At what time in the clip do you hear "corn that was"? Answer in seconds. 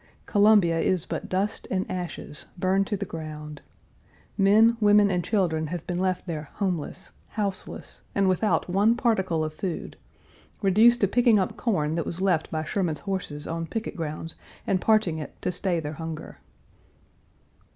11.55-12.19